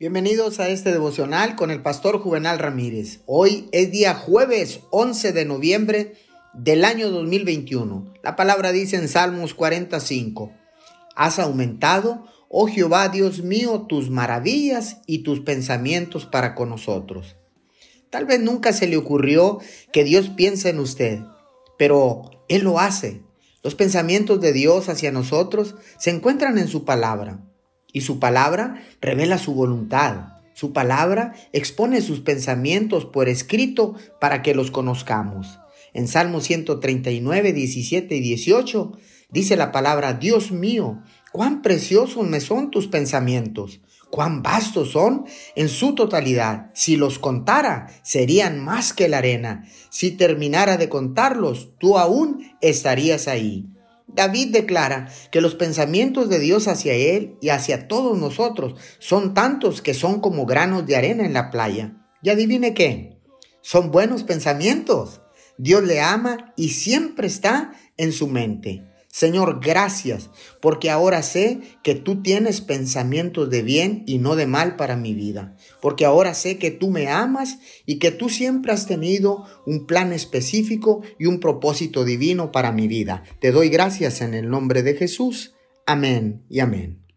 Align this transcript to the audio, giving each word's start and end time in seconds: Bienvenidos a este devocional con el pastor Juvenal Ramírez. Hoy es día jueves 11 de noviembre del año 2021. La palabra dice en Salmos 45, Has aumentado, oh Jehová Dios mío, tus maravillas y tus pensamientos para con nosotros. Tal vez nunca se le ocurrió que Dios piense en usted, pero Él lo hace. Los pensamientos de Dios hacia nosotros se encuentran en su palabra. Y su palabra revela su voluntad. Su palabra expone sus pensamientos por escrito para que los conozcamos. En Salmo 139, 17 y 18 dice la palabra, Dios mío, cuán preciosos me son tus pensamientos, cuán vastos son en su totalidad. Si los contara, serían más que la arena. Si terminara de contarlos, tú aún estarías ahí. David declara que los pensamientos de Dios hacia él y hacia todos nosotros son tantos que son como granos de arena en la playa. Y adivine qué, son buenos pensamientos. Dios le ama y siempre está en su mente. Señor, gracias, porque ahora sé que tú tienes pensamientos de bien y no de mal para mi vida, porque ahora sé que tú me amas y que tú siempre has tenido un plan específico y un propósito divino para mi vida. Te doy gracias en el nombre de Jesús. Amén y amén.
Bienvenidos 0.00 0.60
a 0.60 0.68
este 0.68 0.92
devocional 0.92 1.56
con 1.56 1.72
el 1.72 1.82
pastor 1.82 2.20
Juvenal 2.20 2.60
Ramírez. 2.60 3.22
Hoy 3.26 3.68
es 3.72 3.90
día 3.90 4.14
jueves 4.14 4.78
11 4.90 5.32
de 5.32 5.44
noviembre 5.44 6.14
del 6.54 6.84
año 6.84 7.10
2021. 7.10 8.14
La 8.22 8.36
palabra 8.36 8.70
dice 8.70 8.94
en 8.94 9.08
Salmos 9.08 9.54
45, 9.54 10.52
Has 11.16 11.40
aumentado, 11.40 12.24
oh 12.48 12.68
Jehová 12.68 13.08
Dios 13.08 13.42
mío, 13.42 13.86
tus 13.88 14.08
maravillas 14.08 14.98
y 15.04 15.24
tus 15.24 15.40
pensamientos 15.40 16.26
para 16.26 16.54
con 16.54 16.68
nosotros. 16.68 17.34
Tal 18.08 18.24
vez 18.24 18.38
nunca 18.38 18.72
se 18.72 18.86
le 18.86 18.98
ocurrió 18.98 19.58
que 19.92 20.04
Dios 20.04 20.28
piense 20.28 20.68
en 20.68 20.78
usted, 20.78 21.18
pero 21.76 22.44
Él 22.48 22.62
lo 22.62 22.78
hace. 22.78 23.24
Los 23.64 23.74
pensamientos 23.74 24.40
de 24.40 24.52
Dios 24.52 24.88
hacia 24.88 25.10
nosotros 25.10 25.74
se 25.98 26.10
encuentran 26.10 26.56
en 26.56 26.68
su 26.68 26.84
palabra. 26.84 27.47
Y 27.92 28.02
su 28.02 28.18
palabra 28.18 28.82
revela 29.00 29.38
su 29.38 29.54
voluntad. 29.54 30.34
Su 30.54 30.72
palabra 30.72 31.34
expone 31.52 32.00
sus 32.00 32.20
pensamientos 32.20 33.04
por 33.04 33.28
escrito 33.28 33.94
para 34.20 34.42
que 34.42 34.54
los 34.54 34.70
conozcamos. 34.70 35.58
En 35.94 36.08
Salmo 36.08 36.40
139, 36.40 37.52
17 37.52 38.14
y 38.16 38.20
18 38.20 38.92
dice 39.30 39.56
la 39.56 39.72
palabra, 39.72 40.14
Dios 40.14 40.50
mío, 40.50 41.02
cuán 41.32 41.62
preciosos 41.62 42.26
me 42.26 42.40
son 42.40 42.70
tus 42.70 42.88
pensamientos, 42.88 43.80
cuán 44.10 44.42
vastos 44.42 44.90
son 44.90 45.24
en 45.54 45.68
su 45.68 45.94
totalidad. 45.94 46.70
Si 46.74 46.96
los 46.96 47.18
contara, 47.18 47.88
serían 48.02 48.58
más 48.58 48.92
que 48.92 49.08
la 49.08 49.18
arena. 49.18 49.64
Si 49.90 50.10
terminara 50.10 50.76
de 50.76 50.88
contarlos, 50.88 51.70
tú 51.78 51.98
aún 51.98 52.52
estarías 52.60 53.28
ahí. 53.28 53.66
David 54.08 54.52
declara 54.52 55.08
que 55.30 55.40
los 55.40 55.54
pensamientos 55.54 56.28
de 56.28 56.38
Dios 56.38 56.66
hacia 56.66 56.94
él 56.94 57.36
y 57.40 57.50
hacia 57.50 57.88
todos 57.88 58.18
nosotros 58.18 58.74
son 58.98 59.34
tantos 59.34 59.82
que 59.82 59.94
son 59.94 60.20
como 60.20 60.46
granos 60.46 60.86
de 60.86 60.96
arena 60.96 61.24
en 61.24 61.34
la 61.34 61.50
playa. 61.50 61.94
Y 62.22 62.30
adivine 62.30 62.74
qué, 62.74 63.20
son 63.60 63.90
buenos 63.90 64.24
pensamientos. 64.24 65.20
Dios 65.58 65.84
le 65.84 66.00
ama 66.00 66.52
y 66.56 66.70
siempre 66.70 67.26
está 67.26 67.72
en 67.96 68.12
su 68.12 68.28
mente. 68.28 68.84
Señor, 69.10 69.60
gracias, 69.62 70.30
porque 70.60 70.90
ahora 70.90 71.22
sé 71.22 71.60
que 71.82 71.94
tú 71.94 72.22
tienes 72.22 72.60
pensamientos 72.60 73.48
de 73.48 73.62
bien 73.62 74.04
y 74.06 74.18
no 74.18 74.36
de 74.36 74.46
mal 74.46 74.76
para 74.76 74.96
mi 74.96 75.14
vida, 75.14 75.56
porque 75.80 76.04
ahora 76.04 76.34
sé 76.34 76.58
que 76.58 76.70
tú 76.70 76.90
me 76.90 77.08
amas 77.08 77.58
y 77.86 77.98
que 77.98 78.10
tú 78.10 78.28
siempre 78.28 78.70
has 78.72 78.86
tenido 78.86 79.44
un 79.66 79.86
plan 79.86 80.12
específico 80.12 81.02
y 81.18 81.26
un 81.26 81.40
propósito 81.40 82.04
divino 82.04 82.52
para 82.52 82.70
mi 82.70 82.86
vida. 82.86 83.24
Te 83.40 83.50
doy 83.50 83.70
gracias 83.70 84.20
en 84.20 84.34
el 84.34 84.50
nombre 84.50 84.82
de 84.82 84.94
Jesús. 84.94 85.54
Amén 85.86 86.44
y 86.50 86.60
amén. 86.60 87.07